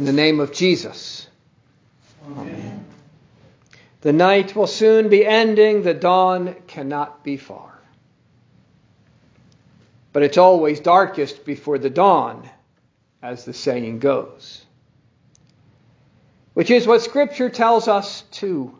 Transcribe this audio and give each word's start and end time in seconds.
In 0.00 0.06
the 0.06 0.12
name 0.14 0.40
of 0.40 0.50
Jesus. 0.50 1.28
Amen. 2.24 2.86
The 4.00 4.14
night 4.14 4.56
will 4.56 4.66
soon 4.66 5.10
be 5.10 5.26
ending, 5.26 5.82
the 5.82 5.92
dawn 5.92 6.56
cannot 6.66 7.22
be 7.22 7.36
far. 7.36 7.78
But 10.14 10.22
it's 10.22 10.38
always 10.38 10.80
darkest 10.80 11.44
before 11.44 11.76
the 11.76 11.90
dawn, 11.90 12.48
as 13.22 13.44
the 13.44 13.52
saying 13.52 13.98
goes. 13.98 14.64
Which 16.54 16.70
is 16.70 16.86
what 16.86 17.02
Scripture 17.02 17.50
tells 17.50 17.86
us 17.86 18.22
too. 18.30 18.78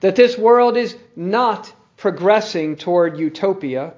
That 0.00 0.16
this 0.16 0.38
world 0.38 0.78
is 0.78 0.96
not 1.14 1.70
progressing 1.98 2.76
toward 2.76 3.18
utopia. 3.18 3.92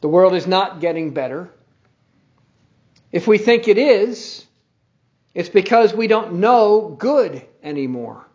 The 0.00 0.08
world 0.08 0.32
is 0.32 0.46
not 0.46 0.80
getting 0.80 1.10
better. 1.10 1.50
If 3.12 3.26
we 3.26 3.36
think 3.36 3.68
it 3.68 3.76
is, 3.76 4.46
it's 5.34 5.48
because 5.48 5.94
we 5.94 6.06
don't 6.06 6.34
know 6.34 6.94
good 6.98 7.42
anymore. 7.62 8.26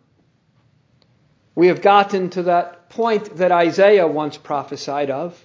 We 1.54 1.68
have 1.68 1.82
gotten 1.82 2.30
to 2.30 2.44
that 2.44 2.88
point 2.88 3.36
that 3.36 3.52
Isaiah 3.52 4.06
once 4.06 4.36
prophesied 4.36 5.10
of. 5.10 5.44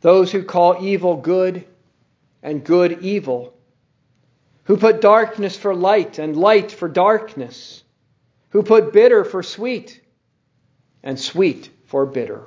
Those 0.00 0.32
who 0.32 0.42
call 0.42 0.84
evil 0.84 1.16
good 1.16 1.66
and 2.42 2.64
good 2.64 3.02
evil, 3.02 3.54
who 4.64 4.76
put 4.76 5.00
darkness 5.00 5.56
for 5.56 5.74
light 5.74 6.18
and 6.18 6.36
light 6.36 6.72
for 6.72 6.88
darkness, 6.88 7.84
who 8.50 8.62
put 8.62 8.92
bitter 8.92 9.24
for 9.24 9.42
sweet 9.42 10.00
and 11.02 11.18
sweet 11.18 11.70
for 11.86 12.06
bitter. 12.06 12.46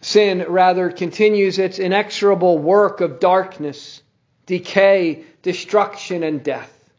Sin 0.00 0.44
rather 0.48 0.90
continues 0.90 1.58
its 1.58 1.78
inexorable 1.78 2.58
work 2.58 3.00
of 3.00 3.20
darkness, 3.20 4.02
decay, 4.46 5.24
destruction, 5.42 6.22
and 6.22 6.42
death, 6.42 6.90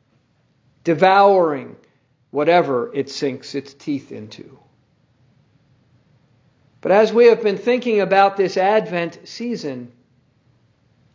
devouring 0.83 1.75
whatever 2.31 2.93
it 2.93 3.09
sinks 3.09 3.55
its 3.55 3.73
teeth 3.73 4.11
into. 4.11 4.59
But 6.81 6.91
as 6.91 7.11
we 7.11 7.27
have 7.27 7.41
been 7.41 7.57
thinking 7.57 8.01
about 8.01 8.37
this 8.37 8.57
Advent 8.57 9.19
season, 9.23 9.91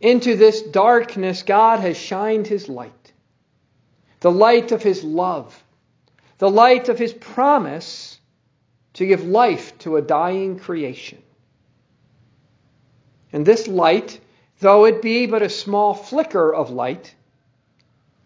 into 0.01 0.35
this 0.35 0.61
darkness, 0.63 1.43
God 1.43 1.79
has 1.79 1.95
shined 1.95 2.47
His 2.47 2.67
light. 2.67 3.13
The 4.19 4.31
light 4.31 4.71
of 4.71 4.81
His 4.81 5.03
love. 5.03 5.63
The 6.39 6.49
light 6.49 6.89
of 6.89 6.97
His 6.97 7.13
promise 7.13 8.19
to 8.93 9.05
give 9.05 9.23
life 9.23 9.77
to 9.79 9.95
a 9.95 10.01
dying 10.01 10.59
creation. 10.59 11.21
And 13.31 13.45
this 13.45 13.67
light, 13.67 14.19
though 14.61 14.85
it 14.85 15.01
be 15.01 15.25
but 15.25 15.41
a 15.41 15.49
small 15.49 15.93
flicker 15.93 16.53
of 16.53 16.69
light, 16.69 17.13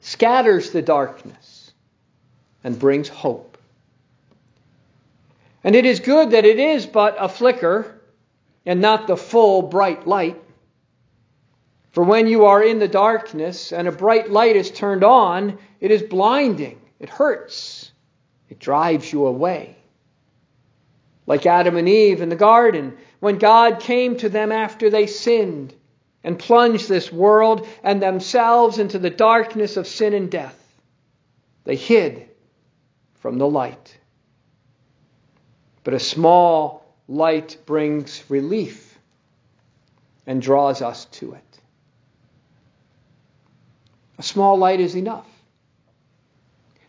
scatters 0.01 0.69
the 0.69 0.81
darkness 0.81 1.73
and 2.63 2.77
brings 2.77 3.07
hope. 3.07 3.57
And 5.63 5.75
it 5.75 5.85
is 5.85 5.99
good 6.01 6.31
that 6.31 6.45
it 6.45 6.59
is 6.59 6.85
but 6.85 7.15
a 7.17 7.29
flicker 7.29 7.99
and 8.65 8.81
not 8.81 9.07
the 9.07 9.17
full 9.17 9.63
bright 9.63 10.05
light. 10.05 10.41
For 11.91 12.03
when 12.03 12.27
you 12.27 12.45
are 12.45 12.61
in 12.61 12.79
the 12.79 12.87
darkness 12.87 13.71
and 13.71 13.87
a 13.87 13.91
bright 13.91 14.29
light 14.29 14.57
is 14.57 14.69
turned 14.69 15.05
on, 15.05 15.57
it 15.79 15.89
is 15.89 16.03
blinding, 16.03 16.79
it 16.99 17.09
hurts, 17.09 17.91
it 18.49 18.59
drives 18.59 19.11
you 19.11 19.25
away. 19.25 19.77
Like 21.25 21.45
Adam 21.45 21.77
and 21.77 21.87
Eve 21.87 22.21
in 22.21 22.29
the 22.29 22.35
garden, 22.35 22.97
when 23.21 23.37
God 23.37 23.79
came 23.79 24.17
to 24.17 24.27
them 24.27 24.51
after 24.51 24.89
they 24.89 25.07
sinned 25.07 25.73
and 26.25 26.39
plunged 26.39 26.89
this 26.89 27.11
world 27.11 27.67
and 27.83 28.01
themselves 28.01 28.79
into 28.79 28.97
the 28.97 29.11
darkness 29.11 29.77
of 29.77 29.85
sin 29.85 30.15
and 30.15 30.31
death, 30.31 30.59
they 31.65 31.75
hid 31.75 32.27
from 33.19 33.37
the 33.37 33.47
light. 33.47 33.95
But 35.83 35.93
a 35.93 35.99
small 35.99 36.83
light 37.07 37.57
brings 37.67 38.23
relief 38.27 38.97
and 40.25 40.41
draws 40.41 40.81
us 40.81 41.05
to 41.05 41.33
it. 41.33 41.59
A 44.17 44.23
small 44.23 44.57
light 44.57 44.79
is 44.79 44.95
enough. 44.95 45.27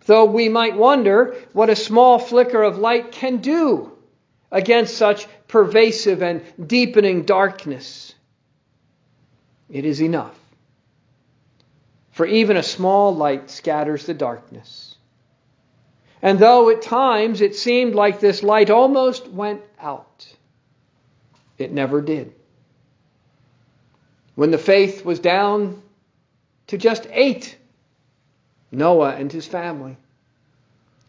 Though 0.06 0.24
we 0.24 0.48
might 0.48 0.76
wonder 0.76 1.36
what 1.52 1.68
a 1.68 1.76
small 1.76 2.18
flicker 2.18 2.62
of 2.62 2.78
light 2.78 3.12
can 3.12 3.38
do 3.38 3.92
against 4.50 4.96
such 4.96 5.26
pervasive 5.46 6.22
and 6.22 6.42
deepening 6.66 7.24
darkness, 7.24 8.14
it 9.70 9.84
is 9.84 10.00
enough. 10.00 10.38
For 12.12 12.26
even 12.26 12.56
a 12.56 12.62
small 12.62 13.14
light 13.14 13.50
scatters 13.50 14.06
the 14.06 14.14
darkness. 14.14 14.96
And 16.22 16.38
though 16.38 16.70
at 16.70 16.82
times 16.82 17.40
it 17.40 17.54
seemed 17.54 17.94
like 17.94 18.20
this 18.20 18.42
light 18.42 18.70
almost 18.70 19.28
went 19.28 19.60
out, 19.78 20.26
it 21.58 21.72
never 21.72 22.00
did. 22.00 22.32
When 24.34 24.50
the 24.50 24.58
faith 24.58 25.04
was 25.04 25.18
down 25.18 25.82
to 26.68 26.78
just 26.78 27.06
eight, 27.10 27.56
Noah 28.70 29.14
and 29.14 29.30
his 29.30 29.46
family. 29.46 29.96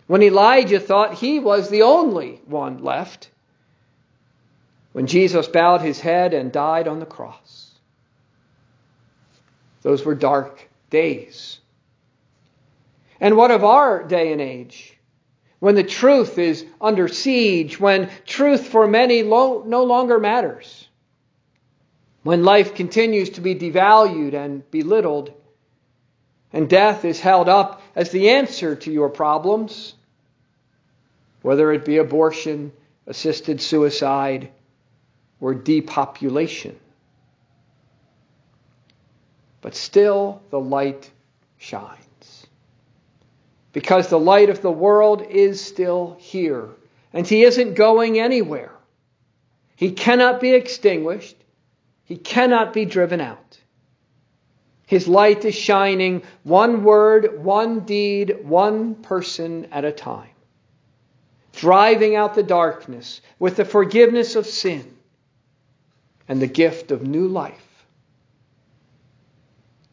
When 0.07 0.23
Elijah 0.23 0.79
thought 0.79 1.15
he 1.15 1.39
was 1.39 1.69
the 1.69 1.81
only 1.81 2.41
one 2.45 2.83
left. 2.83 3.29
When 4.93 5.07
Jesus 5.07 5.47
bowed 5.47 5.81
his 5.81 5.99
head 5.99 6.33
and 6.33 6.51
died 6.51 6.87
on 6.87 6.99
the 6.99 7.05
cross. 7.05 7.66
Those 9.87 10.03
were 10.03 10.15
dark 10.15 10.67
days. 10.89 11.59
And 13.21 13.37
what 13.37 13.51
of 13.51 13.63
our 13.63 14.03
day 14.03 14.31
and 14.33 14.41
age? 14.41 14.97
when 15.59 15.75
the 15.75 15.83
truth 15.83 16.37
is 16.37 16.65
under 16.79 17.07
siege, 17.07 17.79
when 17.79 18.09
truth 18.25 18.67
for 18.67 18.87
many 18.87 19.23
lo- 19.23 19.63
no 19.65 19.83
longer 19.83 20.19
matters, 20.19 20.87
when 22.23 22.43
life 22.43 22.75
continues 22.75 23.31
to 23.31 23.41
be 23.41 23.55
devalued 23.55 24.33
and 24.33 24.69
belittled, 24.69 25.33
and 26.53 26.69
death 26.69 27.05
is 27.05 27.19
held 27.19 27.49
up 27.49 27.81
as 27.95 28.11
the 28.11 28.29
answer 28.29 28.75
to 28.75 28.91
your 28.91 29.09
problems, 29.09 29.95
whether 31.41 31.71
it 31.71 31.85
be 31.85 31.97
abortion, 31.97 32.71
assisted 33.07 33.61
suicide, 33.61 34.51
or 35.39 35.55
depopulation. 35.55 36.77
But 39.67 39.75
still, 39.75 40.41
the 40.49 40.61
light 40.61 41.11
shines 41.57 42.47
because 43.73 44.07
the 44.07 44.17
light 44.17 44.49
of 44.49 44.61
the 44.61 44.71
world 44.71 45.21
is 45.21 45.59
still 45.59 46.15
here, 46.21 46.69
and 47.11 47.27
he 47.27 47.43
isn't 47.43 47.73
going 47.73 48.17
anywhere. 48.17 48.71
He 49.75 49.91
cannot 49.91 50.39
be 50.39 50.53
extinguished, 50.53 51.35
he 52.05 52.15
cannot 52.15 52.71
be 52.71 52.85
driven 52.85 53.19
out. 53.19 53.59
His 54.85 55.05
light 55.05 55.43
is 55.43 55.53
shining 55.53 56.23
one 56.43 56.85
word, 56.85 57.43
one 57.43 57.81
deed, 57.81 58.37
one 58.45 58.95
person 58.95 59.65
at 59.73 59.83
a 59.83 59.91
time, 59.91 60.37
driving 61.51 62.15
out 62.15 62.35
the 62.35 62.41
darkness 62.41 63.19
with 63.37 63.57
the 63.57 63.65
forgiveness 63.65 64.37
of 64.37 64.45
sin 64.45 64.95
and 66.25 66.41
the 66.41 66.47
gift 66.47 66.91
of 66.91 67.05
new 67.05 67.27
life. 67.27 67.76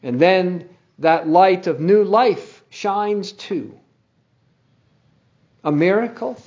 And 0.05 0.19
then 0.19 0.69
that 0.99 1.27
light 1.27 1.65
of 1.65 1.79
new 1.79 2.03
life 2.03 2.63
shines 2.69 3.31
too. 3.31 3.75
A 5.63 5.71
miracle? 5.71 6.39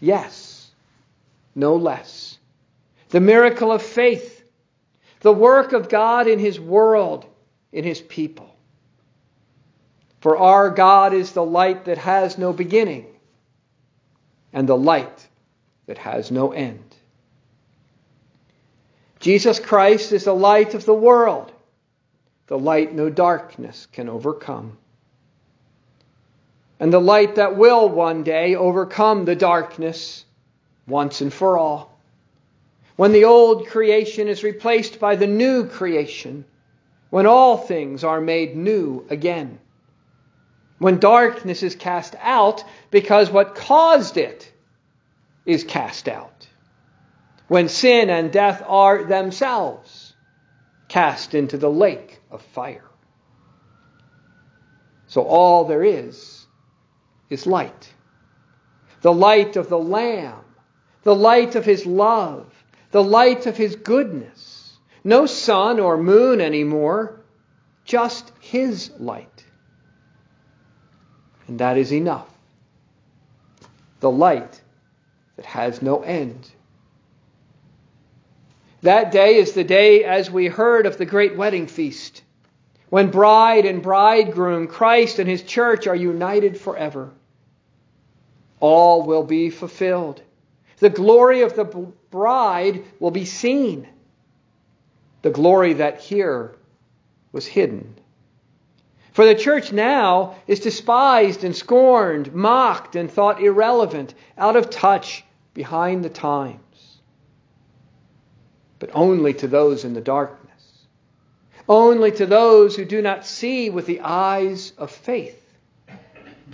Yes, 0.00 0.70
no 1.54 1.76
less. 1.76 2.36
The 3.08 3.20
miracle 3.20 3.72
of 3.72 3.80
faith, 3.80 4.44
the 5.20 5.32
work 5.32 5.72
of 5.72 5.88
God 5.88 6.28
in 6.28 6.38
His 6.38 6.60
world, 6.60 7.24
in 7.72 7.84
His 7.84 8.02
people. 8.02 8.54
For 10.20 10.36
our 10.36 10.68
God 10.68 11.14
is 11.14 11.32
the 11.32 11.42
light 11.42 11.86
that 11.86 11.96
has 11.96 12.36
no 12.36 12.52
beginning 12.52 13.06
and 14.52 14.68
the 14.68 14.76
light 14.76 15.26
that 15.86 15.96
has 15.96 16.30
no 16.30 16.52
end. 16.52 16.84
Jesus 19.20 19.58
Christ 19.58 20.12
is 20.12 20.24
the 20.24 20.34
light 20.34 20.74
of 20.74 20.84
the 20.84 20.94
world, 20.94 21.50
the 22.50 22.58
light 22.58 22.92
no 22.92 23.08
darkness 23.08 23.86
can 23.86 24.10
overcome 24.10 24.76
and 26.80 26.90
the 26.90 26.98
light 26.98 27.34
that 27.34 27.56
will 27.56 27.88
one 27.88 28.22
day 28.22 28.56
overcome 28.56 29.26
the 29.26 29.36
darkness 29.36 30.24
once 30.88 31.20
and 31.20 31.32
for 31.32 31.58
all. 31.58 31.96
When 32.96 33.12
the 33.12 33.24
old 33.24 33.68
creation 33.68 34.28
is 34.28 34.42
replaced 34.42 34.98
by 34.98 35.16
the 35.16 35.26
new 35.26 35.66
creation, 35.66 36.46
when 37.10 37.26
all 37.26 37.58
things 37.58 38.02
are 38.02 38.20
made 38.20 38.56
new 38.56 39.06
again. 39.10 39.58
When 40.78 40.98
darkness 40.98 41.62
is 41.62 41.74
cast 41.74 42.16
out 42.18 42.64
because 42.90 43.30
what 43.30 43.54
caused 43.54 44.16
it 44.16 44.50
is 45.44 45.64
cast 45.64 46.08
out. 46.08 46.48
When 47.48 47.68
sin 47.68 48.08
and 48.08 48.32
death 48.32 48.62
are 48.66 49.04
themselves 49.04 50.14
cast 50.88 51.34
into 51.34 51.58
the 51.58 51.70
lake 51.70 52.19
of 52.30 52.42
fire. 52.42 52.84
So 55.06 55.22
all 55.22 55.64
there 55.64 55.82
is 55.82 56.46
is 57.28 57.46
light. 57.46 57.92
The 59.00 59.12
light 59.12 59.56
of 59.56 59.68
the 59.68 59.78
Lamb, 59.78 60.44
the 61.02 61.14
light 61.14 61.56
of 61.56 61.64
His 61.64 61.86
love, 61.86 62.52
the 62.90 63.02
light 63.02 63.46
of 63.46 63.56
His 63.56 63.76
goodness. 63.76 64.76
No 65.02 65.26
sun 65.26 65.80
or 65.80 65.96
moon 65.96 66.40
anymore, 66.40 67.20
just 67.84 68.30
His 68.40 68.90
light. 68.98 69.44
And 71.48 71.58
that 71.58 71.76
is 71.76 71.92
enough. 71.92 72.28
The 74.00 74.10
light 74.10 74.60
that 75.36 75.46
has 75.46 75.82
no 75.82 76.02
end. 76.02 76.50
That 78.82 79.12
day 79.12 79.36
is 79.36 79.52
the 79.52 79.64
day, 79.64 80.04
as 80.04 80.30
we 80.30 80.46
heard, 80.46 80.86
of 80.86 80.96
the 80.96 81.04
great 81.04 81.36
wedding 81.36 81.66
feast, 81.66 82.22
when 82.88 83.10
bride 83.10 83.66
and 83.66 83.82
bridegroom, 83.82 84.68
Christ 84.68 85.18
and 85.18 85.28
his 85.28 85.42
church, 85.42 85.86
are 85.86 85.94
united 85.94 86.58
forever. 86.58 87.10
All 88.58 89.02
will 89.04 89.22
be 89.22 89.50
fulfilled. 89.50 90.22
The 90.78 90.88
glory 90.88 91.42
of 91.42 91.56
the 91.56 91.64
bride 91.64 92.84
will 92.98 93.10
be 93.10 93.26
seen. 93.26 93.86
The 95.22 95.30
glory 95.30 95.74
that 95.74 96.00
here 96.00 96.56
was 97.32 97.46
hidden. 97.46 97.96
For 99.12 99.26
the 99.26 99.34
church 99.34 99.72
now 99.72 100.36
is 100.46 100.60
despised 100.60 101.44
and 101.44 101.54
scorned, 101.54 102.34
mocked 102.34 102.96
and 102.96 103.10
thought 103.10 103.42
irrelevant, 103.42 104.14
out 104.38 104.56
of 104.56 104.70
touch, 104.70 105.22
behind 105.52 106.02
the 106.02 106.10
times 106.10 106.60
but 108.80 108.90
only 108.94 109.34
to 109.34 109.46
those 109.46 109.84
in 109.84 109.94
the 109.94 110.00
darkness. 110.00 110.40
Only 111.68 112.10
to 112.12 112.26
those 112.26 112.74
who 112.74 112.84
do 112.84 113.00
not 113.00 113.24
see 113.24 113.70
with 113.70 113.86
the 113.86 114.00
eyes 114.00 114.72
of 114.76 114.90
faith. 114.90 115.36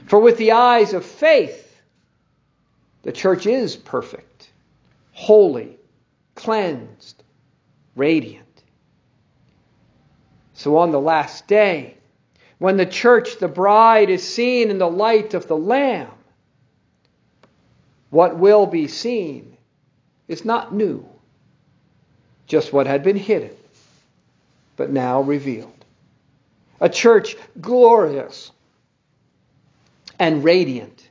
For 0.08 0.20
with 0.20 0.36
the 0.36 0.52
eyes 0.52 0.92
of 0.92 1.06
faith, 1.06 1.80
the 3.02 3.12
church 3.12 3.46
is 3.46 3.76
perfect, 3.76 4.50
holy, 5.12 5.78
cleansed, 6.34 7.22
radiant. 7.94 8.44
So 10.52 10.76
on 10.78 10.90
the 10.90 11.00
last 11.00 11.46
day, 11.46 11.96
when 12.58 12.76
the 12.76 12.86
church, 12.86 13.38
the 13.38 13.48
bride, 13.48 14.10
is 14.10 14.26
seen 14.26 14.70
in 14.70 14.78
the 14.78 14.90
light 14.90 15.34
of 15.34 15.46
the 15.46 15.56
Lamb, 15.56 16.10
what 18.10 18.36
will 18.36 18.66
be 18.66 18.88
seen 18.88 19.56
is 20.26 20.44
not 20.44 20.74
new 20.74 21.08
just 22.46 22.72
what 22.72 22.86
had 22.86 23.02
been 23.02 23.16
hidden, 23.16 23.50
but 24.76 24.90
now 24.90 25.20
revealed. 25.20 25.72
A 26.80 26.88
church 26.88 27.36
glorious 27.60 28.50
and 30.18 30.44
radiant, 30.44 31.08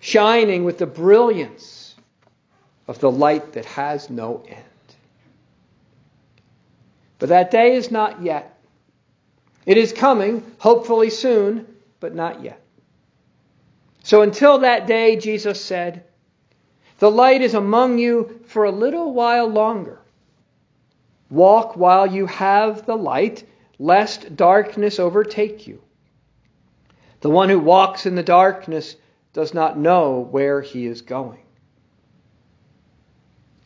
shining 0.00 0.64
with 0.64 0.78
the 0.78 0.86
brilliance 0.86 1.94
of 2.86 2.98
the 3.00 3.10
light 3.10 3.54
that 3.54 3.64
has 3.64 4.10
no 4.10 4.44
end. 4.48 4.64
But 7.18 7.30
that 7.30 7.50
day 7.50 7.74
is 7.74 7.90
not 7.90 8.22
yet. 8.22 8.58
It 9.66 9.76
is 9.78 9.92
coming, 9.92 10.44
hopefully 10.58 11.10
soon, 11.10 11.66
but 12.00 12.14
not 12.14 12.42
yet. 12.42 12.60
So 14.02 14.20
until 14.20 14.58
that 14.58 14.86
day, 14.86 15.16
Jesus 15.16 15.60
said, 15.60 16.04
The 16.98 17.10
light 17.10 17.40
is 17.40 17.54
among 17.54 17.98
you 17.98 18.40
for 18.46 18.64
a 18.64 18.70
little 18.70 19.14
while 19.14 19.46
longer. 19.46 19.98
Walk 21.30 21.76
while 21.76 22.06
you 22.06 22.26
have 22.26 22.86
the 22.86 22.96
light, 22.96 23.44
lest 23.78 24.36
darkness 24.36 24.98
overtake 24.98 25.66
you. 25.66 25.82
The 27.20 27.30
one 27.30 27.48
who 27.48 27.58
walks 27.58 28.06
in 28.06 28.14
the 28.14 28.22
darkness 28.22 28.96
does 29.32 29.54
not 29.54 29.78
know 29.78 30.20
where 30.30 30.60
he 30.60 30.86
is 30.86 31.02
going. 31.02 31.40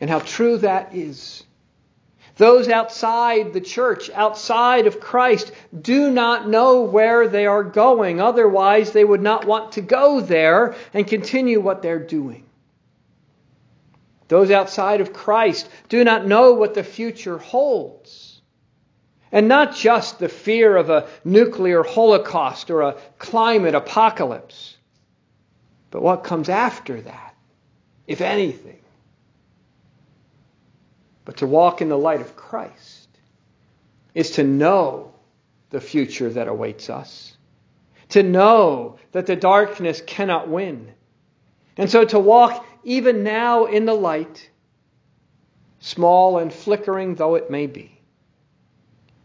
And 0.00 0.08
how 0.08 0.20
true 0.20 0.58
that 0.58 0.94
is. 0.94 1.44
Those 2.36 2.68
outside 2.68 3.52
the 3.52 3.60
church, 3.60 4.10
outside 4.10 4.86
of 4.86 5.00
Christ, 5.00 5.50
do 5.78 6.08
not 6.10 6.48
know 6.48 6.82
where 6.82 7.26
they 7.26 7.46
are 7.46 7.64
going. 7.64 8.20
Otherwise, 8.20 8.92
they 8.92 9.04
would 9.04 9.20
not 9.20 9.44
want 9.44 9.72
to 9.72 9.80
go 9.80 10.20
there 10.20 10.76
and 10.94 11.04
continue 11.04 11.60
what 11.60 11.82
they're 11.82 11.98
doing. 11.98 12.47
Those 14.28 14.50
outside 14.50 15.00
of 15.00 15.12
Christ 15.12 15.68
do 15.88 16.04
not 16.04 16.26
know 16.26 16.52
what 16.52 16.74
the 16.74 16.84
future 16.84 17.38
holds. 17.38 18.40
And 19.32 19.48
not 19.48 19.74
just 19.74 20.18
the 20.18 20.28
fear 20.28 20.76
of 20.76 20.90
a 20.90 21.08
nuclear 21.24 21.82
holocaust 21.82 22.70
or 22.70 22.82
a 22.82 22.96
climate 23.18 23.74
apocalypse, 23.74 24.76
but 25.90 26.02
what 26.02 26.24
comes 26.24 26.48
after 26.48 27.00
that, 27.00 27.34
if 28.06 28.20
anything. 28.20 28.80
But 31.24 31.38
to 31.38 31.46
walk 31.46 31.82
in 31.82 31.88
the 31.88 31.98
light 31.98 32.22
of 32.22 32.36
Christ 32.36 33.08
is 34.14 34.32
to 34.32 34.44
know 34.44 35.12
the 35.70 35.80
future 35.80 36.30
that 36.30 36.48
awaits 36.48 36.88
us, 36.88 37.36
to 38.10 38.22
know 38.22 38.98
that 39.12 39.26
the 39.26 39.36
darkness 39.36 40.00
cannot 40.00 40.48
win. 40.48 40.92
And 41.76 41.90
so 41.90 42.04
to 42.06 42.18
walk 42.18 42.64
even 42.84 43.22
now 43.22 43.66
in 43.66 43.84
the 43.84 43.94
light, 43.94 44.50
small 45.80 46.38
and 46.38 46.52
flickering 46.52 47.14
though 47.14 47.34
it 47.34 47.50
may 47.50 47.66
be. 47.66 48.00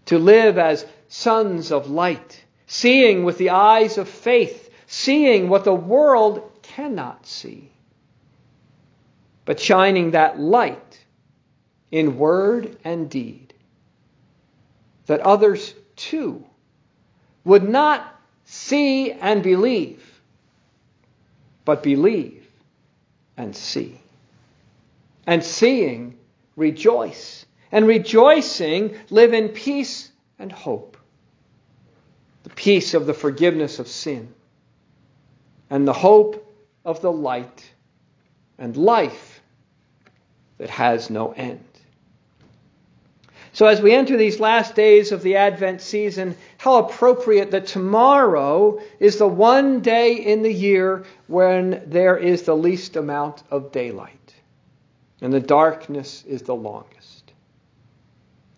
To 0.07 0.19
live 0.19 0.57
as 0.57 0.85
sons 1.07 1.71
of 1.71 1.89
light, 1.89 2.43
seeing 2.67 3.23
with 3.23 3.37
the 3.37 3.51
eyes 3.51 3.97
of 3.97 4.09
faith, 4.09 4.69
seeing 4.87 5.49
what 5.49 5.63
the 5.63 5.73
world 5.73 6.51
cannot 6.61 7.25
see, 7.25 7.71
but 9.45 9.59
shining 9.59 10.11
that 10.11 10.39
light 10.39 11.05
in 11.91 12.17
word 12.17 12.77
and 12.83 13.09
deed, 13.09 13.53
that 15.05 15.19
others 15.21 15.73
too 15.95 16.43
would 17.43 17.67
not 17.67 18.19
see 18.45 19.11
and 19.11 19.43
believe, 19.43 20.21
but 21.65 21.83
believe 21.83 22.42
and 23.37 23.55
see. 23.55 23.99
And 25.25 25.43
seeing, 25.43 26.17
rejoice. 26.55 27.45
And 27.71 27.87
rejoicing, 27.87 28.97
live 29.09 29.33
in 29.33 29.49
peace 29.49 30.11
and 30.37 30.51
hope. 30.51 30.97
The 32.43 32.49
peace 32.49 32.93
of 32.93 33.05
the 33.05 33.13
forgiveness 33.13 33.79
of 33.79 33.87
sin. 33.87 34.33
And 35.69 35.87
the 35.87 35.93
hope 35.93 36.53
of 36.85 37.01
the 37.01 37.11
light 37.11 37.71
and 38.57 38.75
life 38.77 39.41
that 40.57 40.69
has 40.69 41.09
no 41.09 41.31
end. 41.31 41.63
So, 43.53 43.67
as 43.67 43.81
we 43.81 43.93
enter 43.93 44.17
these 44.17 44.39
last 44.39 44.73
days 44.73 45.11
of 45.11 45.21
the 45.21 45.35
Advent 45.35 45.81
season, 45.81 46.35
how 46.57 46.77
appropriate 46.77 47.51
that 47.51 47.67
tomorrow 47.67 48.79
is 48.99 49.17
the 49.17 49.27
one 49.27 49.81
day 49.81 50.15
in 50.15 50.41
the 50.41 50.51
year 50.51 51.05
when 51.27 51.83
there 51.85 52.17
is 52.17 52.41
the 52.41 52.55
least 52.55 52.95
amount 52.95 53.43
of 53.51 53.71
daylight 53.71 54.33
and 55.23 55.31
the 55.31 55.39
darkness 55.39 56.23
is 56.27 56.41
the 56.41 56.55
longest. 56.55 57.31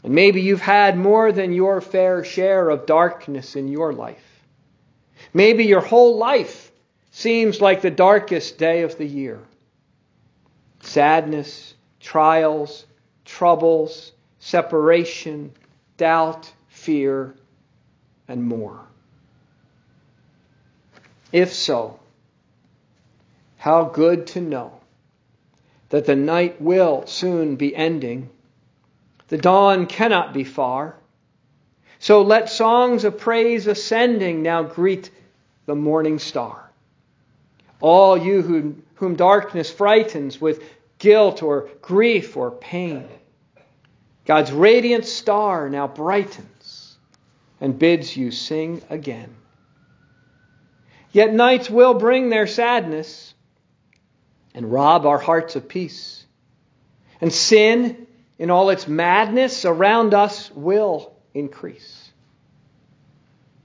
And 0.03 0.15
maybe 0.15 0.41
you've 0.41 0.61
had 0.61 0.97
more 0.97 1.31
than 1.31 1.53
your 1.53 1.79
fair 1.79 2.23
share 2.23 2.69
of 2.69 2.87
darkness 2.87 3.55
in 3.55 3.67
your 3.67 3.93
life. 3.93 4.45
Maybe 5.33 5.65
your 5.65 5.81
whole 5.81 6.17
life 6.17 6.71
seems 7.11 7.61
like 7.61 7.81
the 7.81 7.91
darkest 7.91 8.57
day 8.57 8.81
of 8.81 8.97
the 8.97 9.05
year. 9.05 9.39
Sadness, 10.79 11.75
trials, 11.99 12.85
troubles, 13.25 14.13
separation, 14.45 15.51
doubt, 15.97 16.53
fear, 16.67 17.33
and 18.27 18.43
more. 18.43 18.79
If 21.31 21.51
so, 21.51 21.99
how 23.57 23.85
good 23.85 24.27
to 24.27 24.41
know 24.41 24.79
that 25.89 26.05
the 26.05 26.15
night 26.15 26.61
will 26.61 27.07
soon 27.07 27.55
be 27.55 27.75
ending. 27.75 28.29
The 29.29 29.39
dawn 29.39 29.87
cannot 29.87 30.31
be 30.31 30.43
far. 30.43 30.95
So 31.97 32.21
let 32.21 32.47
songs 32.47 33.03
of 33.03 33.17
praise 33.17 33.65
ascending 33.65 34.43
now 34.43 34.61
greet 34.61 35.09
the 35.65 35.73
morning 35.73 36.19
star. 36.19 36.69
All 37.81 38.15
you 38.15 38.43
whom, 38.43 38.83
whom 38.93 39.15
darkness 39.15 39.71
frightens 39.71 40.39
with 40.39 40.61
guilt 40.99 41.41
or 41.41 41.67
grief 41.81 42.37
or 42.37 42.51
pain, 42.51 43.07
God's 44.25 44.51
radiant 44.51 45.05
star 45.05 45.69
now 45.69 45.87
brightens 45.87 46.97
and 47.61 47.77
bids 47.77 48.17
you 48.17 48.31
sing 48.31 48.81
again. 48.89 49.35
Yet 51.11 51.33
nights 51.33 51.69
will 51.69 51.93
bring 51.93 52.29
their 52.29 52.47
sadness 52.47 53.33
and 54.53 54.71
rob 54.71 55.05
our 55.05 55.19
hearts 55.19 55.55
of 55.55 55.69
peace. 55.69 56.25
And 57.21 57.31
sin 57.31 58.07
in 58.37 58.49
all 58.49 58.69
its 58.69 58.87
madness 58.87 59.63
around 59.63 60.13
us 60.13 60.51
will 60.51 61.13
increase. 61.33 62.11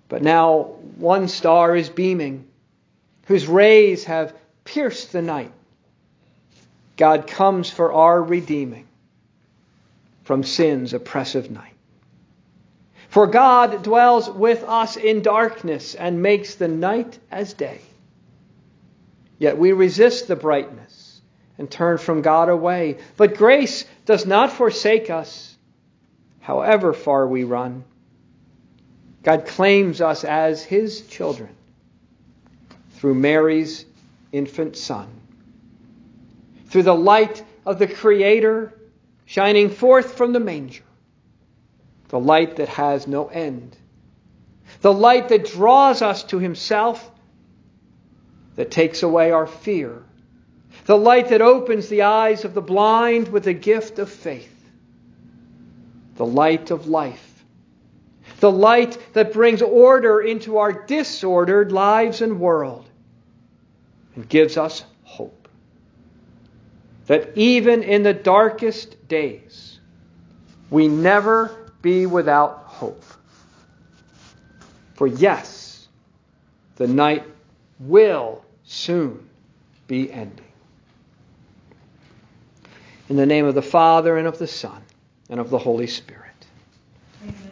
But 0.08 0.22
now 0.22 0.62
one 0.96 1.28
star 1.28 1.74
is 1.74 1.88
beaming, 1.88 2.46
whose 3.26 3.46
rays 3.46 4.04
have 4.04 4.36
pierced 4.64 5.12
the 5.12 5.22
night. 5.22 5.52
God 6.96 7.26
comes 7.26 7.70
for 7.70 7.92
our 7.92 8.22
redeeming 8.22 8.86
from 10.30 10.44
sin's 10.44 10.94
oppressive 10.94 11.50
night. 11.50 11.74
For 13.08 13.26
God 13.26 13.82
dwells 13.82 14.30
with 14.30 14.62
us 14.62 14.96
in 14.96 15.22
darkness 15.22 15.96
and 15.96 16.22
makes 16.22 16.54
the 16.54 16.68
night 16.68 17.18
as 17.32 17.52
day. 17.52 17.80
Yet 19.40 19.58
we 19.58 19.72
resist 19.72 20.28
the 20.28 20.36
brightness 20.36 21.20
and 21.58 21.68
turn 21.68 21.98
from 21.98 22.22
God 22.22 22.48
away. 22.48 22.98
But 23.16 23.38
grace 23.38 23.84
does 24.04 24.24
not 24.24 24.52
forsake 24.52 25.10
us, 25.10 25.58
however 26.38 26.92
far 26.92 27.26
we 27.26 27.42
run. 27.42 27.82
God 29.24 29.46
claims 29.46 30.00
us 30.00 30.22
as 30.22 30.62
his 30.62 31.00
children 31.08 31.50
through 32.92 33.14
Mary's 33.14 33.84
infant 34.30 34.76
son. 34.76 35.08
Through 36.66 36.84
the 36.84 36.94
light 36.94 37.42
of 37.66 37.80
the 37.80 37.88
Creator 37.88 38.76
shining 39.30 39.70
forth 39.70 40.14
from 40.14 40.32
the 40.32 40.40
manger, 40.40 40.82
the 42.08 42.18
light 42.18 42.56
that 42.56 42.68
has 42.68 43.06
no 43.06 43.28
end, 43.28 43.76
the 44.80 44.92
light 44.92 45.28
that 45.28 45.46
draws 45.46 46.02
us 46.02 46.24
to 46.24 46.40
himself, 46.40 47.08
that 48.56 48.72
takes 48.72 49.04
away 49.04 49.30
our 49.30 49.46
fear, 49.46 50.02
the 50.86 50.96
light 50.96 51.28
that 51.28 51.40
opens 51.40 51.88
the 51.88 52.02
eyes 52.02 52.44
of 52.44 52.54
the 52.54 52.60
blind 52.60 53.28
with 53.28 53.44
the 53.44 53.52
gift 53.52 54.00
of 54.00 54.10
faith, 54.10 54.68
the 56.16 56.26
light 56.26 56.72
of 56.72 56.88
life. 56.88 57.44
The 58.40 58.50
light 58.50 58.98
that 59.12 59.32
brings 59.32 59.62
order 59.62 60.20
into 60.20 60.58
our 60.58 60.72
disordered 60.72 61.70
lives 61.70 62.20
and 62.20 62.40
world, 62.40 62.88
and 64.16 64.28
gives 64.28 64.56
us 64.56 64.82
hope. 65.04 65.39
That 67.06 67.36
even 67.36 67.82
in 67.82 68.02
the 68.02 68.14
darkest 68.14 69.08
days, 69.08 69.80
we 70.70 70.88
never 70.88 71.72
be 71.82 72.06
without 72.06 72.64
hope. 72.66 73.04
For 74.94 75.06
yes, 75.06 75.88
the 76.76 76.86
night 76.86 77.24
will 77.78 78.44
soon 78.64 79.28
be 79.86 80.12
ending. 80.12 80.44
In 83.08 83.16
the 83.16 83.26
name 83.26 83.44
of 83.46 83.54
the 83.54 83.62
Father, 83.62 84.16
and 84.16 84.28
of 84.28 84.38
the 84.38 84.46
Son, 84.46 84.80
and 85.28 85.40
of 85.40 85.50
the 85.50 85.58
Holy 85.58 85.88
Spirit. 85.88 86.46